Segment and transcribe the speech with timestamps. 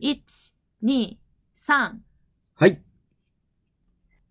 [0.00, 0.54] 1、
[0.84, 1.16] 2、
[1.56, 1.92] 3。
[2.54, 2.80] はい。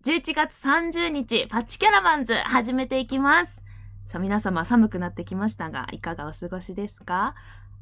[0.04, 3.60] 11月30日、パッチキャラバンズ始めていきます。
[4.06, 7.34] さあ皆様寒くなってきましたが、いかがお過ごしですか？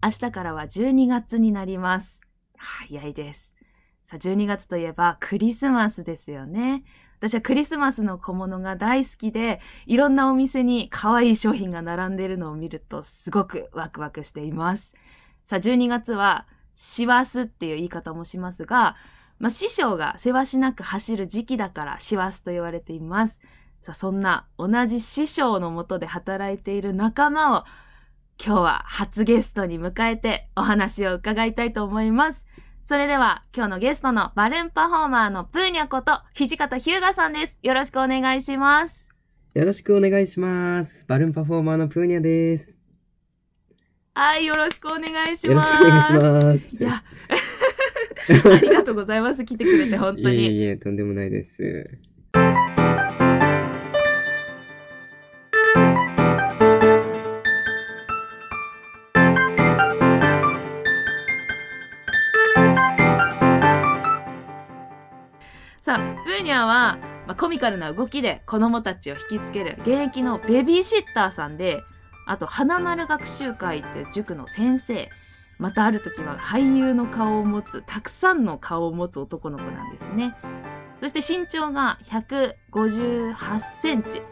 [0.02, 2.20] 明日からは12月になります。
[2.56, 3.54] 早いです。
[4.04, 6.82] さあ12月といえばクリスマスですよね。
[7.18, 14.94] 私はクリスマスの小物が大好きで、いろんなお店に可愛い商品が並んでいるのを見るとすごくワクワクしています。
[15.44, 16.46] さあ12月は
[16.76, 18.94] 師走っていう言い方もしますが、
[19.38, 23.40] まあ、師匠がせわしなく走る時期だから師走と言われています。
[23.80, 27.64] さあそんな同じ師匠のもとで働いている仲間を
[28.44, 32.46] 今日は初ゲストに迎えてお話を伺いたいと思います。
[32.84, 37.58] それでは今日のゲストのバルーンパフォーマーのプーニャこと土方日向さんです。
[37.62, 39.08] よろしくお願いします。
[39.54, 41.04] よろしくお願いします。
[41.08, 42.75] バルーンパフォーマーのプーニャです。
[44.18, 45.72] はい、よろしくお願いしよろます。
[45.72, 46.76] しくお願いします。
[46.78, 47.02] いや、
[48.56, 49.44] ありがとうございます。
[49.44, 50.56] 来てくれて本当いえに。
[50.56, 51.90] いえ、とんでもないです。
[65.82, 71.82] さあ、プーニャは、まあ、コミカルな動きで子供たちを引きつける現役のベビーシッターさんで、
[72.26, 75.08] あと、花丸学習会って塾の先生、
[75.58, 80.34] またある時は俳優の顔を持つ、たくさんの顔を持つ男の子なんですね。
[81.00, 83.34] そして身長が158
[83.80, 84.22] センチ。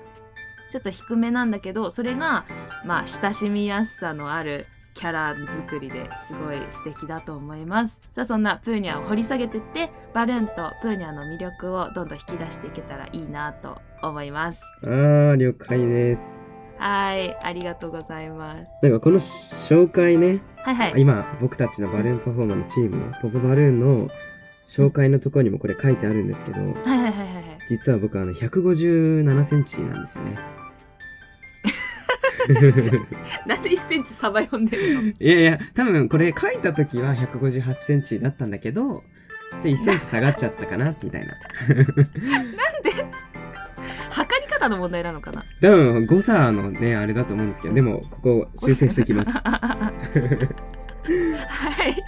[0.70, 2.45] ちょっと低めなんだけど、それが、
[2.84, 8.00] まあ、親しみやすさのあるキャラ作りですごい素敵だと思います。
[8.12, 14.62] さあそんなプーニャを掘り下げてってバルーンとプーニャの魅力をどんどん引き出していけたらいいなと思います。
[14.83, 16.44] あー、了解です。
[16.78, 18.69] はい、ありがとうございます。
[18.83, 20.92] なんかこの紹介ね、はいはい。
[20.97, 24.11] 今僕たちのバルーンパフォーマーのチームのポポバルーンの
[24.66, 27.58] 紹介のところにもこれ書いてあるんですけど、はいはいはいはいはい。
[27.69, 30.39] 実は僕あの157センチなんですよね。
[33.47, 35.03] なんで1センチサバ読んでるの？
[35.03, 39.03] いやいや、多分これ書いた時は158センチだったんだけど、
[39.62, 41.28] で1センチ下がっちゃったかなみたいな。
[41.75, 41.94] なんで？
[44.64, 45.44] 測り方の問題なのかな？
[45.60, 49.30] 多分誤差のね、あれだと思うんですけど、でもここ修正しておきます。
[49.32, 49.92] は
[51.88, 52.02] い。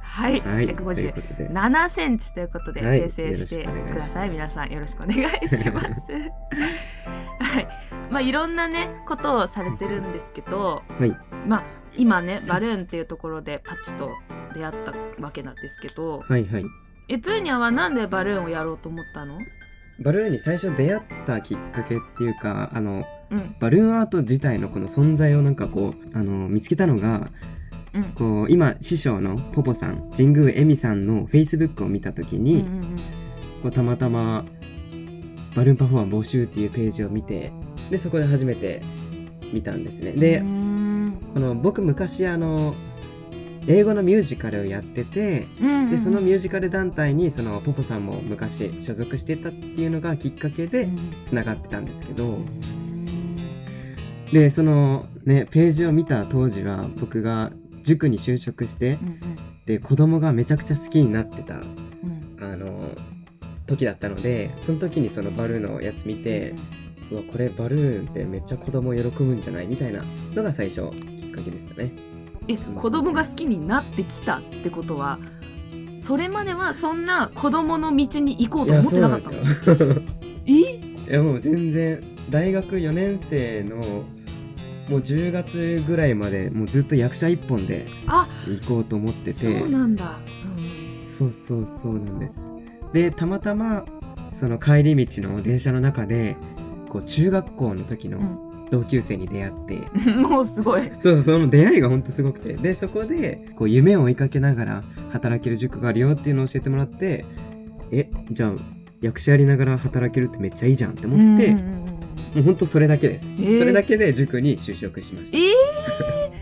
[0.00, 0.40] はい。
[0.40, 1.14] はい、という150。
[1.14, 1.48] ことで。
[1.50, 4.30] 7センチということではい訂正してくお願いしますください。
[4.30, 6.00] 皆さんよろしくお願いします。
[7.40, 7.68] はい。
[8.10, 11.16] まあいろんなねことをされてるんですけど、はい。
[11.46, 11.62] まあ
[11.96, 14.10] 今ねバルーンっていうところでパチと
[14.54, 14.92] 出会った
[15.22, 16.64] わけなんですけど、はいはい。
[17.08, 19.38] えプーニャはなんでバルーンをやろうと思ったの？
[20.00, 23.56] バルーンに最初出会ったきっかけっていうか、あの、うん。
[23.58, 27.30] バルーンアート自体のこの存在をなんかこう、あの、見つけたのが、
[27.94, 28.02] うん。
[28.14, 32.96] こう、今、師匠のポポさん、神宮恵美さんの Facebook を見た時に、うんうんうん。
[33.62, 34.44] こうたまたま
[35.56, 37.52] バルーンパフォーマー募集っていうページを見て
[37.90, 38.80] でそこで初めて
[39.52, 40.12] 見たんですね。
[40.12, 42.74] でこの僕昔あの
[43.68, 45.90] 英語のミュージカルをやっててうんうんうん。
[45.90, 50.88] でそのミュージカル団体にそのポポさんも昔所属してたっていうのがきっかけで
[51.24, 52.38] つながってたんですけど
[54.32, 59.18] でそのねページを見た当時は僕が塾に就職してうんうん。
[59.66, 62.36] で子供がめちゃくちゃ好きになってたうん。
[62.40, 62.90] あの
[63.66, 66.54] 時だったのでその時にそのバルーンのやつ見て
[67.10, 69.66] うわこれバルーンってめっちゃ子供喜ぶんじゃない？
[69.66, 70.02] みたいな
[70.34, 71.90] のが最初きっかけでしたね
[72.48, 75.18] え子供が好きになってきたってことは
[75.98, 79.94] それまではそんな子供の道に行こうと思ってなかったの？
[80.46, 80.52] え？
[80.52, 89.60] いやもう全然大学4年生のもう10月ぐらいまでもうずっと役者一本であ行こうと思ってて。
[89.60, 90.18] そうなんだ、
[91.18, 92.52] そうそうそうなんです。
[92.92, 93.84] でたまたま
[94.32, 96.36] その帰り道の電車の中で
[96.88, 99.74] こう中学校の時のうん同級生に出会って、
[100.10, 100.82] うん、もうすごい。
[101.00, 102.54] そうそうその出会いがほんとすごくて。
[102.54, 107.24] でそこでこう夢を追いかけながら働ける塾があるよっていうのを教えてもらって
[107.90, 108.54] えじゃあ
[109.00, 111.86] 役者やりながら働けるってめっちゃいいじゃんって思って、うんうんうんうん。
[112.36, 113.58] もうほんとそれだけです、えー。
[113.58, 115.38] それだけで塾に就職しました。
[115.38, 115.44] えー、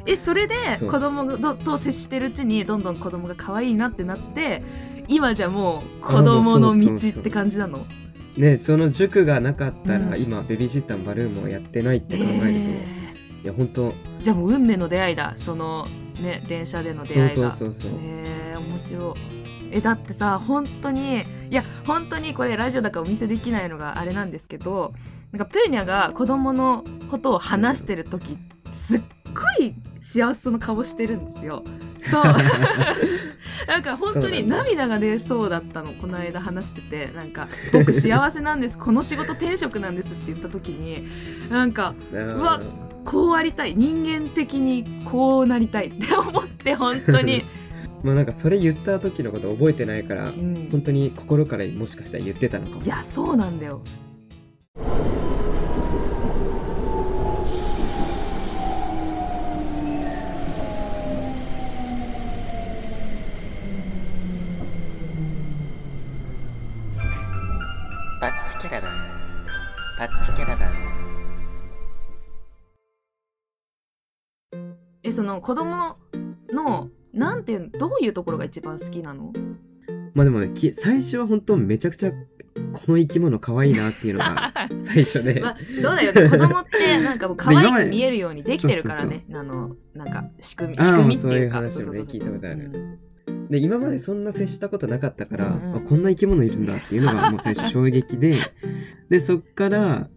[0.07, 4.63] えそれで子供がと接してるうちにどんどん子供が可愛いなってなって
[5.09, 6.01] 今じゃもう。
[6.01, 7.85] 子供の道って感じなの？
[8.37, 10.17] ねその塾がなかったら、うん。
[10.21, 13.05] 今ベビーシッターもバルーンもやってないって考えると、え
[13.45, 15.87] いやほんとーじゃあもう運命の出会いだその
[16.21, 18.23] ね電車での出そう会いがそうそうそう、へ
[18.53, 19.45] え面白い。
[19.73, 24.95] えだってさ本当にいや本当にこれラジオだからお見せできないのがあれなんですけど
[25.33, 28.39] なんかプーニャが子供のことを話してる時
[28.73, 29.01] すっ
[29.35, 31.65] ごい幸せそうな顔してるんですよ。
[32.11, 32.25] そう
[33.67, 37.05] なんか本当に涙が出そうだったのこの間話してて。
[37.15, 38.77] なんか「僕幸せなんです。
[38.79, 41.07] この仕事転職なんです」って言った時に
[41.51, 42.61] なんかうわ
[43.05, 43.75] こうありたい。
[43.77, 45.89] 人間的にこうなりたい。
[45.89, 47.43] って思って本当に、
[48.03, 52.83] まあなんかそれ言った時のこと覚えてないからうん、本当に心からもしかしたら言ってたのかも。
[52.83, 53.83] いやそうなんだよ
[68.65, 68.93] キャラバン
[69.99, 70.71] パッチキャラバン
[75.03, 75.99] えその子供
[76.51, 79.35] のなんていうのどういうところが一番好きなの？
[80.15, 82.13] まあでもねき最初は本当めちゃくちゃ
[82.73, 86.31] この生き物可愛いなっていうのが 最初で、まあ、そうだよね。
[86.31, 89.27] 子供ってなんかもう可愛く見えるようにできてるからね。
[89.31, 91.69] あのなんか仕組み仕組みっていうか。
[91.69, 92.71] そういう話もね聞いたことある。
[92.73, 92.94] うん
[93.51, 95.77] で今までそんな接したことなかったから、うんうん。
[95.77, 98.39] あこんな生き物いるんだっていうのが もう最初衝撃で。
[99.09, 100.09] でそっから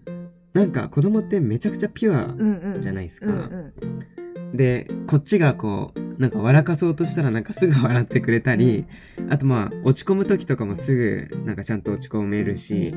[0.53, 4.57] なんか子供ってめちゃくちゃピュアうんうんじゃないですか、うんうん。
[4.57, 8.85] でこっちがこうなんか笑かそうとしたらなんかすぐ笑ってくれたり、
[9.29, 12.95] あとまあ落ち込む時とかもすぐなんかちゃんと落ち込めるし、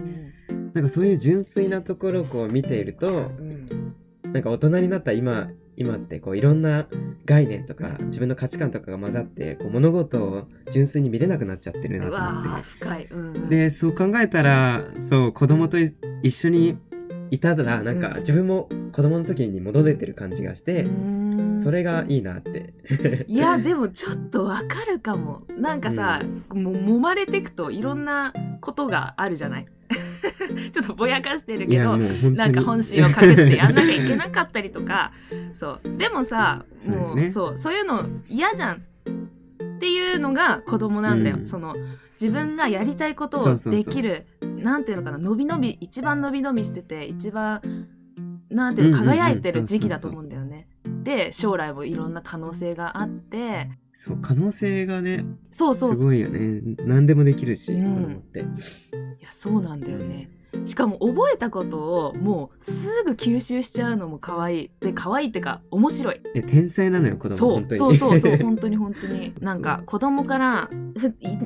[0.73, 3.69] なんかそういう純粋なところをこう見ているとうん
[4.25, 4.33] うん。
[4.33, 5.51] なんか大人になった今
[5.81, 6.87] 今ってこういろんな
[7.25, 16.77] 概念とか自分の価値観とかが混ざってこう物事を純粋に見れなくなっちゃってるなと思っー深い、うんうん、てでそう考えたらそう子供とい一緒に
[17.31, 18.17] いたらなんかうん。
[18.19, 21.20] 自分も子供の時に戻れてる感じがしてうーん
[21.63, 22.75] それがいいなって。
[23.29, 25.43] いやでもちょっとわかるかも。
[25.59, 26.21] なんかさ、
[26.53, 29.67] もう揉まれてくといろんなことがあるじゃない？
[30.73, 35.13] ちょっとぼやかしてるけどなんか本心を隠してやんなきゃいけなかったりとか。
[35.53, 35.97] そう。
[35.99, 37.23] でもさそうですね。
[37.23, 37.59] もうそう。
[37.59, 38.81] そういうの嫌じゃんっ
[39.81, 41.47] ていうのが子供なんだよ、うん。
[41.47, 41.75] その
[42.21, 43.85] 自分がやりたいことをそうそうそう。
[43.85, 44.27] できる
[44.59, 45.19] なんていうのかな？
[45.19, 47.61] 伸び伸び一番伸び伸びしてて一番
[48.51, 48.99] なんていうの？
[48.99, 50.40] うんうんうん輝いてる時期だと思うんだよ
[51.03, 51.27] ね。
[51.27, 53.71] で将来もいろんな可能性があって。
[53.93, 55.91] そう可能性がねそうそう。
[55.91, 56.63] そうすごいよね。
[56.85, 57.95] 何でもできるし、うん。
[57.95, 58.41] 子供って。
[58.41, 58.43] い
[59.23, 60.31] やそうなんだよね。
[60.65, 64.71] しかも覚えたことをもうすぐ吸収しちゃうのも可愛い。
[64.81, 66.21] で可愛いってか面白い。
[66.35, 67.77] え天才なのよ子供そう。
[67.77, 68.37] そうそうそう。
[68.43, 69.35] 本当に本当に。
[69.41, 70.71] なんか子供から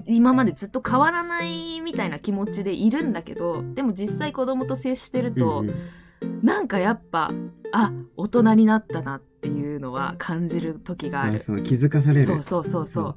[0.07, 6.41] 今までずっと変わらないみたいな気持ちでいるんだけどでも実際子供と接してると、うんうん。
[6.43, 7.31] なんかやっぱ
[7.73, 11.37] あ大人になったなっていうのは感じる時がある。
[11.37, 12.27] あそう気づかされる。
[12.27, 13.15] そうそうそうそ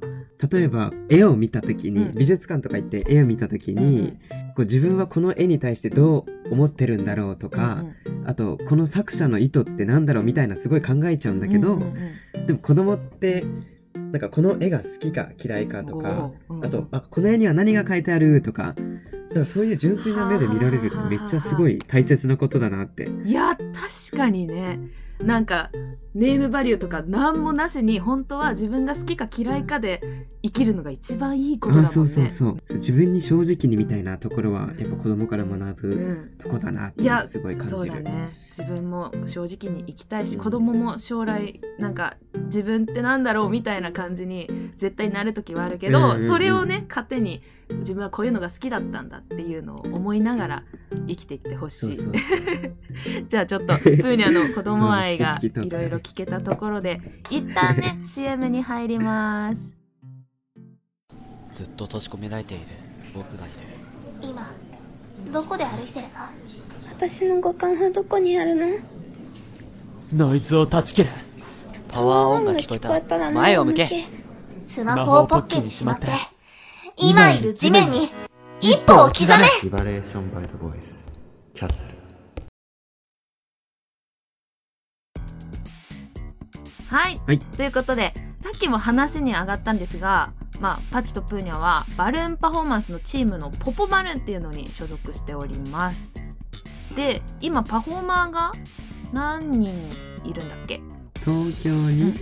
[0.50, 2.14] 例えば絵を見た時に、うん。
[2.14, 4.18] 美術館とか行って絵を見た時に、
[4.54, 7.84] こう自分はこの絵に対してどう思ってるんだろうとか、
[8.24, 12.46] あとこの作者の意図ってなんだろうみたいなすごい考えちゃうんだけど、うんうんうん。
[12.46, 13.44] でも子供って
[13.94, 18.74] なんかこの絵が好きか嫌いかとか、うんあとあこの絵には何が書いてあるとか
[19.28, 23.08] だからそういう純粋な目で見られるってめっちゃすごい大切なことだなって。
[23.24, 24.80] いや確かにね
[25.22, 25.70] なんか
[26.14, 30.00] ネームバリューとか何もなしに本当は自分が好きか嫌いかで
[30.42, 31.90] 生きるのが一番いいことだもんね。
[31.90, 32.76] あそうそうそうそう。
[32.76, 36.38] 自分に正直にみたいなところはやっぱ子供から学ぶうん。
[36.38, 38.30] とこだなっていやすごい感そうじる、だね。
[38.50, 42.16] 自分も正直に生きたいしうん子供も将来なんか
[42.46, 44.48] 自分ってなんだろうみたいな感じに
[44.78, 47.42] 絶対なる時はあるけど、それをね糧に
[47.80, 50.64] 自分はこういうのが好きだったんだっていうのを思いながら
[51.06, 51.96] 生きていってほしい。
[53.28, 59.74] じゃあちょっとプーニャの子供愛がいろいろ聞けたところで一旦ね CM に入ります。
[61.50, 62.64] ずっと閉じ込められている。
[63.14, 63.54] 僕がいる。
[64.22, 64.50] 今
[65.32, 66.10] どこで歩いてるの？
[66.96, 70.26] 私の五感はどこにあるの？
[70.28, 71.10] ノイズを断ち切る。
[71.88, 74.06] パワーオンが聞こえたら前を向け
[74.78, 76.06] スマホをポッケにしまって。
[76.96, 78.12] 今いる地面に
[78.60, 79.50] 一歩を刻め。
[79.64, 81.10] リバレーションバイザボイス
[81.52, 81.98] キャッスル
[86.96, 87.40] はい、はい。
[87.40, 90.30] ということでさっきも話に上がったんですが、
[90.60, 96.14] まあ、パチとプーニャはバルーンパフォーマンスのチームのポポバルーンっていうのに所属しております。
[96.94, 98.52] で今パフォーマーが
[99.12, 99.74] 何人
[100.24, 100.80] いるんだっけ？
[101.24, 102.14] 東京に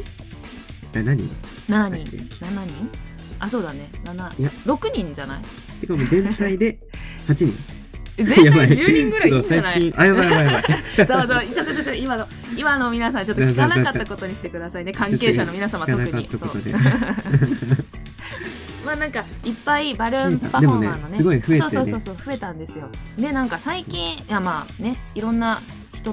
[0.98, 1.22] え何
[1.68, 2.16] ？7人。
[2.44, 2.90] 7人？
[3.38, 3.88] あそうだね。
[4.04, 4.50] 7いや。
[4.64, 5.42] 6人じゃない？
[5.80, 6.78] てかもう全体で
[7.28, 7.52] 8人。
[8.16, 8.68] 全体やばい。
[8.68, 9.94] 10人ぐらいいるんじゃない？
[9.96, 10.62] あやばいやばいやばい。
[10.96, 11.46] そうそう。
[11.46, 12.26] ちょちょちょ今の
[12.56, 14.92] 今の皆さんちょっと聞かなかったことにしてくださいね。
[14.92, 16.28] 関係者の皆様特に。
[18.86, 21.18] まあなんかいっぱいバルーンパフォーマーのね。
[21.18, 21.58] ねね。
[21.58, 22.88] そうそうそうそう増えたんですよ。
[23.18, 25.60] でなんか最近いやまあねいろんな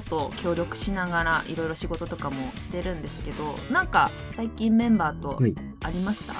[0.00, 5.54] と協力しながらいろいろ仕事とかもしてるんですけどなんか最近メンバーとはい。
[5.84, 6.34] ありました、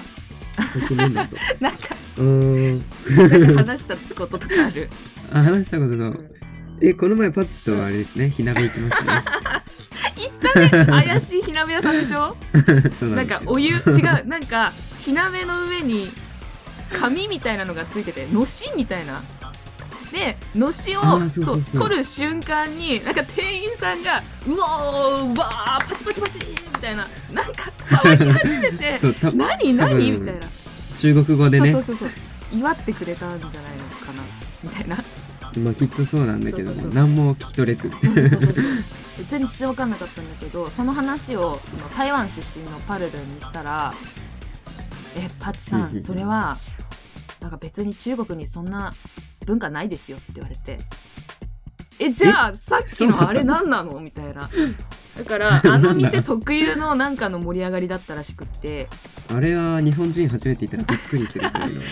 [0.73, 1.29] 最近 なんか
[2.17, 2.85] うーん。
[3.29, 4.89] なんか話したこととかある？
[5.33, 6.31] あ話したことと、ん。
[6.81, 9.23] えこの前パッチとあれですね火鍋行きましたね。
[10.17, 10.87] 行ったね。
[10.87, 12.37] 怪しい火鍋屋さんでしょ？
[12.99, 16.09] そうななんかお湯違うなんか火鍋の上に
[16.99, 19.23] 紙みたいなのがついててのしみたいな
[20.15, 28.99] でのしをそう取る瞬間になんか店員さんがうおーわーパチパチパチみたいななんか騒ぎ始めて
[29.37, 30.11] 何何？
[30.13, 30.47] みたいな、
[30.97, 31.73] 中国語でね。
[31.73, 32.19] そうそうそうそう。
[32.53, 34.23] 祝ってくれたんじゃないのかな
[34.63, 34.97] みたいな。
[35.59, 36.95] まあきっとそうなんだけどそうそうそう。
[36.95, 37.91] 何も聞き取れず。
[39.29, 43.93] 全然分かんなかったんだけどその話をその台湾出身のパルルンにしたら
[45.17, 46.01] 「えパッチさん。
[46.01, 46.57] それは
[47.41, 48.93] なんか別に中国にそんな
[49.45, 50.79] 文化ないですよ」って言われて
[52.01, 53.99] 「えじゃあさっきのあれ何なの?
[54.01, 54.49] 」みたいな。
[55.17, 58.89] だからあの店特有のなんかの盛り上がりだったらしくって。
[59.33, 61.87] あれは日本人初めて行ったらびっくりするぐらいのね。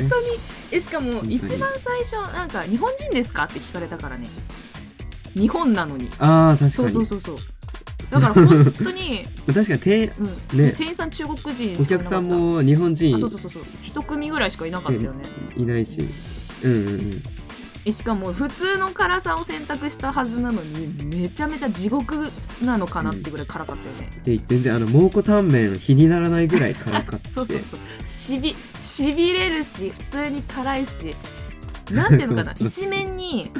[0.00, 0.26] 本当に？
[0.70, 4.26] えしかも一番最初なんか「日本人ですか?」って聞かれたからね。
[5.34, 6.08] 日本なのに。
[6.18, 6.96] ああ確そかに。
[6.96, 7.46] うそうそうそう。
[8.10, 10.22] だから本当に 確かに店う
[10.56, 10.74] ん、ね。
[10.78, 12.08] 店員さん中国人しお客かいなかった。
[12.08, 13.16] さんも日本人。
[13.16, 13.62] あそうそうそうそう。
[13.82, 15.24] 一組ぐらいしかいなかったよね、
[15.58, 16.08] いないし
[16.64, 17.22] うんうんうん。
[17.84, 22.30] えしかも普通の辛さを選択したはずなのにめちゃめちゃ地獄
[22.64, 27.28] なのかなってぐらい辛かったよね、で全然あの蒙古タンメン比にならないぐらい辛かって。
[27.30, 27.80] そうそうそう。
[28.06, 31.16] しびしびれるし普通に辛いし。
[31.90, 32.84] なんていうのかなそうそう。
[32.84, 33.50] 一面に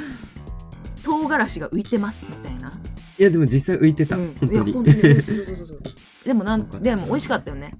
[1.03, 2.71] 唐辛子が浮いてますみたいな、
[3.19, 4.53] いやでも実際浮いてた、うん、本当に。
[4.53, 5.01] いや本当に。
[5.01, 5.81] そうそうそうそう
[6.25, 7.73] でもなんでも美味しかったよね。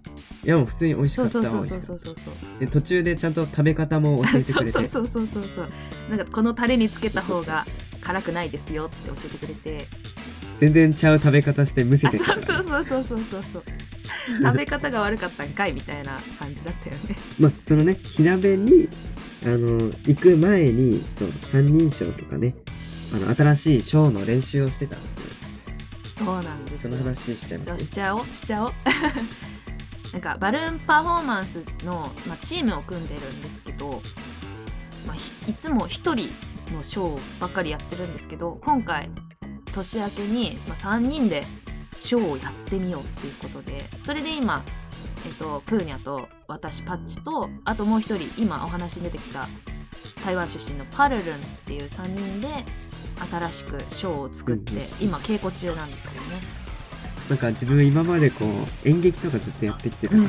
[0.43, 2.15] いやもう普通に美味しそかったうそうそうそうそうそう。
[2.15, 2.59] そうた。
[2.59, 4.71] で途中でちゃんと食べ方も教えてくれて。
[4.71, 5.69] そうそうそうそうそう
[6.09, 7.65] なんかこのタレにつけた方が
[8.01, 9.87] 辛くないですよって教えてくれて。
[10.59, 13.63] 全然ちゃう食べ方してむせあてたそうそうそうそうそうそうそう。
[14.41, 17.15] 食べ方が悪かったんかいみたいな感じだったよね。
[17.39, 18.89] まあそのね火鍋に
[19.45, 22.55] あの行く前にそう三人称とかね
[23.13, 25.32] あの新しいショーの練習をしてたんですよ
[26.79, 27.85] その話しちゃいます？
[27.85, 28.73] しちゃおうしちゃおう。
[30.13, 34.01] なんかバルーンパフォーマンスの、まあ、チームを組んでるんですけど、
[35.07, 36.15] まあ、ひいつも1人
[36.75, 39.09] のショーばっかりやってるんですけど今回
[39.73, 41.43] 年明けに、まあ、3人で
[41.95, 44.63] ショーをやってみようっていうことでそれで今、
[45.25, 49.47] えっと、プーニャと私パッチとあともう1人今お話に出てきた
[50.23, 52.47] 台湾出身のパルルンっていう3人で
[53.31, 56.52] 新しくショーを作って、今稽古中なんですけどね。
[57.29, 60.21] なんか自分今までこう演劇とかずっとやってきてたか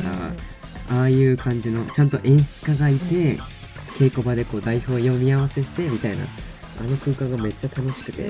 [0.89, 3.39] ら、ああいう感じのちゃんと演出家がいて、
[3.99, 6.25] 稽古場でこう台本読み合わせしてみたいな
[6.81, 8.29] あの空間がめっちゃ楽しくて、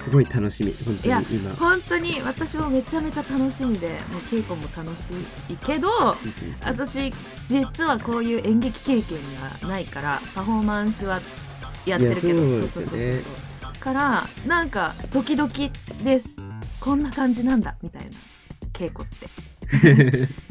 [0.00, 1.50] すごい楽しみ本当に今。
[1.56, 3.98] 本当に私もめちゃめちゃ楽しみでもう
[4.30, 5.88] 稽古も楽しいけど
[6.64, 7.12] 私
[7.48, 9.18] 実はこういう演劇経験
[9.62, 11.20] がないからパフォーマンスは
[11.84, 13.18] やってるけどそうですよね。
[13.62, 13.78] そう。
[13.80, 15.70] からなんかドキドキ
[16.02, 16.28] です
[16.80, 18.08] こんな感じなんだみたいな
[18.72, 20.28] 稽古って。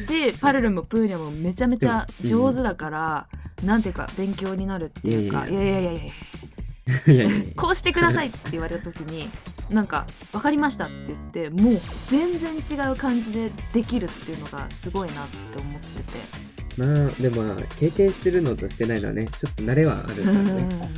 [0.00, 3.26] しパルルもプーニャもめちゃめちゃ上手だから、
[3.64, 5.68] なんていうか勉強になるっていうかいいやや。
[5.68, 7.54] いやいやいやいや。
[7.56, 9.28] こうしてくださいって言われた時に
[9.70, 10.92] なんか分かりましたって
[11.32, 16.44] 言ってもう全然違う感じでできるっていうのがすごいなって思ってて。
[16.76, 20.90] まあでもまあ経験してるのとしてないのはねちょっと慣れはあるからね。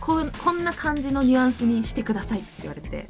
[0.00, 3.06] こんな感じのニュアンスにしてくださいって言われて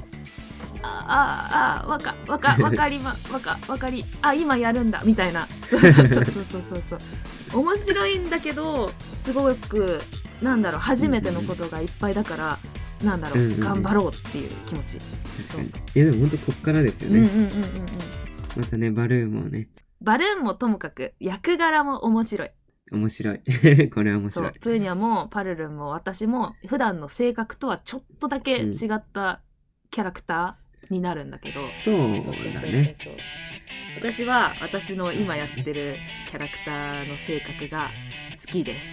[1.07, 5.47] あああわかわか わかりまわかわかりあ今やるんだみたいな。
[5.69, 6.83] そうそうそうそうそう。
[7.49, 8.89] そう面白いんだけど
[9.25, 9.99] すごく
[10.41, 12.57] なんだろう初めてのことがいっぱいだから、
[13.03, 13.59] なんだろう、うんうんうん。
[13.59, 15.69] 頑張ろうっていう気持ち、確かに。
[15.95, 17.51] いやでも本当こっからですよね、うんうんうんうんうん
[18.57, 19.69] またねバルーンもね。
[20.01, 22.51] バルーンもともかく役柄も面白い。
[22.91, 23.39] 面白い。
[23.93, 24.51] これは面白い。
[24.59, 29.41] プーニャもパルルンも私も普段の性格とはちょっとだけ違った
[29.89, 30.60] キャラクター
[30.91, 32.53] になるんだけど、そうそうそうそうそう。
[32.53, 32.95] だね
[33.97, 35.95] 私は私の今やってる
[36.29, 37.89] キャラクターの性格が
[38.45, 38.89] 好きです。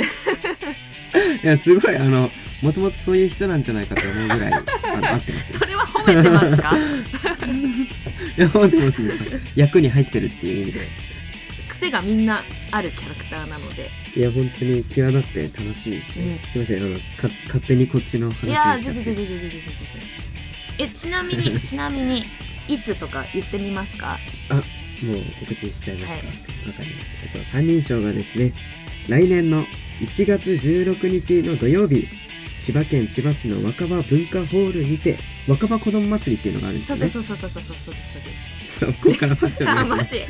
[1.42, 2.30] いやすごいあの
[2.62, 4.60] もともとそういう人なんじゃないかと思うぐらいあ
[5.00, 5.58] の 合ってますよ。
[5.58, 6.76] それは褒めてますか？
[8.36, 9.12] いや褒めてますね
[9.56, 10.88] 役に入ってるっていう意味で。
[11.68, 13.88] 癖がみんなあるキャラクターなので。
[14.16, 19.60] いや本当に際立って楽しいですね、すいませんあのか勝手にこっちの話いや全然全然全然全然
[20.82, 22.24] えちなみに ちなみに
[22.68, 24.18] いつとか言ってみますか？
[25.02, 26.12] もう告知しちゃいますか？
[26.12, 26.22] わ、はい。
[26.22, 27.38] かりました。
[27.38, 28.52] えっと三人称がですね
[29.08, 29.66] 来年の
[30.00, 31.08] 1月16
[31.42, 32.06] 日の土曜日
[32.60, 35.18] 千葉県千葉市の若葉文化ホールにて
[35.48, 37.94] 若葉子ども祭りっていうのがあるんですそうそうそうそうそうそうそう
[38.70, 40.02] ですそこからパッチお願いします。
[40.02, 40.26] あマジ。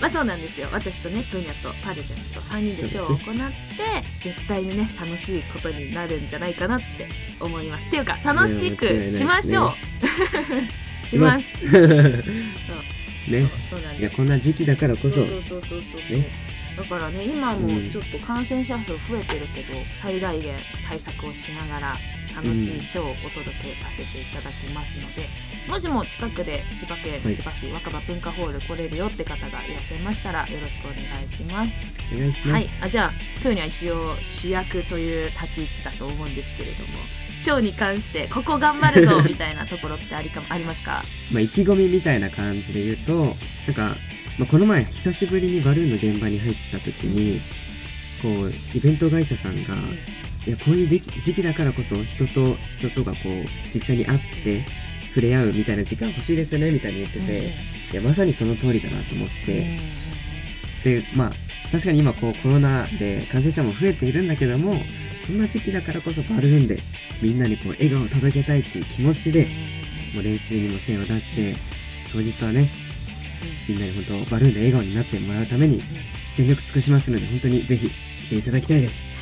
[0.00, 0.68] まあそうなんですよ。
[0.72, 7.08] 私とねプーニャとパルちゃんと3人でショーを行って絶対にね楽しいことになるんじゃないかなって
[7.40, 7.86] 思います。
[7.86, 9.74] っていうか楽しくしましょ
[11.02, 11.06] う。
[11.06, 11.46] します。
[13.30, 13.48] ね。
[13.70, 14.00] そうなんです。
[14.00, 15.10] いやこんな時期だからこそ。
[15.10, 16.26] そうそうそうそうそう、ね。
[16.76, 17.90] だからね今もうん。
[17.90, 20.54] ちょっと感染者数増えてるけど、最大限
[20.88, 21.96] 対策をしながら
[22.34, 25.28] 楽しいショーをお届けさせていただきますので、
[25.68, 31.70] もしも近くで千葉県はい千葉市若葉文化ホール来れるよって方がいらっしゃいましたらよろしくお願いします。
[32.14, 33.12] お願いします、はい、あじゃあ
[33.42, 36.88] プーには一応主役という立ち位置だと思うんですけれども
[37.34, 41.02] ショーに関してここ頑張るぞみたいなところってありか ありますか？
[41.32, 43.24] まあ、意気込みみたいな感じで言うと
[43.66, 43.96] なんか、
[44.38, 47.40] まあ、この前久しぶりにバルーンの現場に入った時に
[48.22, 49.74] こうイベント会社さんが、
[50.46, 53.30] いやこういう時期だからこそ人と人とがこう
[53.72, 54.64] 実際に会って
[55.08, 57.52] 触れ合うみたいな時間欲しいですねみたいに言ってて、
[57.92, 59.78] いやまさにその通りだなと思って、
[60.82, 61.32] でまあ
[61.70, 64.74] 確かに今こうコロナで感染者も増えているんだけども
[65.24, 66.80] そんな時期だからこそバルーンで
[67.22, 69.48] みんなにこう笑顔を届けたいっていう気持ちで
[70.14, 71.56] もう練習にも精を出して
[72.12, 72.68] 当日はね
[73.68, 75.82] みんなに本当バルーンで笑顔になってもらうために
[76.36, 77.88] 全力尽くしますので本当にぜひ
[78.26, 79.13] 来ていただきたいです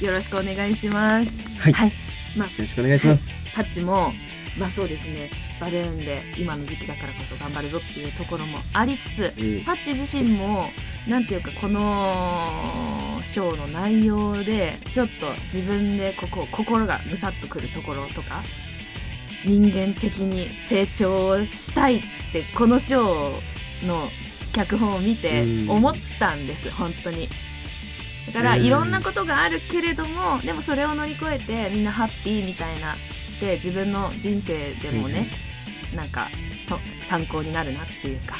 [0.00, 1.32] よろしくお願いします。
[1.60, 1.92] はい、はい。
[2.36, 4.12] まあよろしくお願いします、タッチも
[4.58, 5.30] まあそうですね。
[5.60, 9.64] バルーンで今の時期だからこそ頑張るぞっていうところもありつつうん。
[9.64, 10.66] パッチ自身も
[11.08, 18.42] なんていうかこのショーの内容でちょっと自分でここ心がぐさっとくるところとか
[19.44, 22.00] 人間的に成長したいっ
[22.32, 24.08] てこのショーの
[24.52, 25.70] 脚本を見てうん。
[25.70, 27.28] 思ったんです本当に
[28.32, 28.64] だからうん。
[28.64, 32.94] いろんなことがあるけれどもでもそれを乗り越えてみんなハッピーみたいな
[33.40, 35.26] で自分の人生でもね、
[35.94, 36.28] なんか
[36.68, 38.36] そ参考になるなっていうか。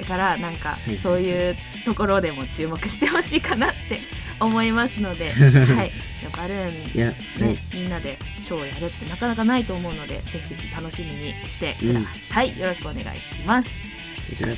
[0.00, 1.54] だからなんかいそういう
[1.84, 4.00] ところでも注目してほしいかなって
[4.40, 5.92] 思いますので、 はい、
[6.34, 7.04] バルーンね、
[7.38, 13.68] はいみんなでショーをやるってなかなかないと思うのでぜひぜひ楽しみにしてください、よろしくお願いします。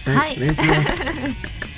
[0.09, 0.37] はい。
[0.37, 1.63] お願いします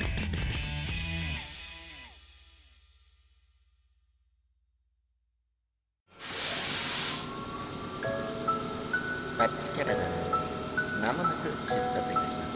[11.05, 12.55] まもなく出発いたします。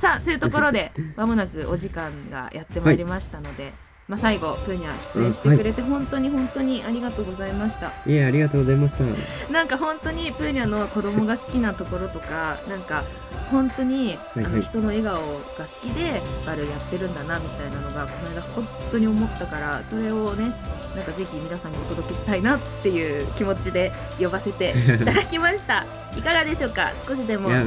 [0.00, 3.72] さあというところでまもなくお時間がやってまいりましたので、
[4.08, 9.04] まあ、最後プーニャ出演してくれて本当に本当にありがとうございました、いえありがとうございました。
[9.52, 13.04] なんか本当にプーニャの子供が好きなところとかなんか
[13.50, 20.52] 本当に、はいあの人の笑顔が好きでバルやってるんだなみたいなのがこの間本当に思ったからそれをね
[20.96, 25.84] なんかぜひ皆さんにお届けしたいなっていう気持ちで呼ばせて いただきました。
[26.16, 26.92] いかがでしょうか？
[27.06, 27.50] 少しでも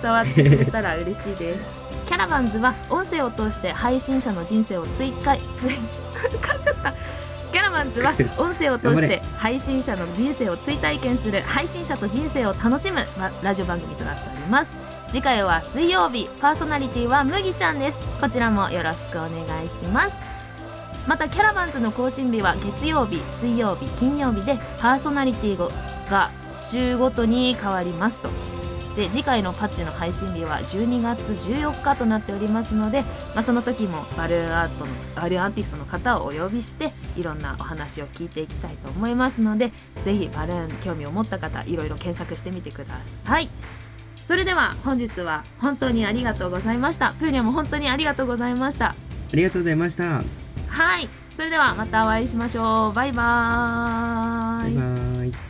[0.00, 1.77] 伝わってくれたら嬉しいです
[2.08, 5.42] キャラバンズは音声を通して配信者の人生を追加追
[6.38, 6.92] 噛んじゃった。
[7.52, 14.72] キャラバンズは 音声を通して配信者の人生を追体験する配信者と人生を楽しむまラジオ番組となっております。
[15.10, 17.98] 次回は水曜日パーソナリティは麦ちゃんです。
[18.22, 20.16] こちらもよろしくお願いします。
[21.06, 25.70] またキャラバンズの更新日は月曜日水曜日金曜日でパーソナリティ
[26.10, 28.30] が週ごとに変わりますと
[28.98, 39.70] で次回のパッチの配信日は12月14日となっておりますので、まあ、その時もバルーンアートのバルーンアーティストの方をお呼びしていろんなお話を聞いていきたいと思いますので
[40.04, 43.48] ぜひバルーン興味を持った方いろいろ検索してみてください。
[44.26, 47.14] それでは本日は本当にありがとうございました。
[47.20, 48.88] プーニャも本当にありがとうございました。
[48.88, 48.94] あ
[49.32, 50.24] りがとうございました。
[50.66, 51.08] はい。
[51.36, 52.92] それではまたお会いしましょう。
[52.92, 54.74] バイバーイ。
[54.74, 55.47] バイバイ